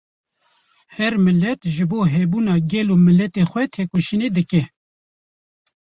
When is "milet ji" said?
1.25-1.83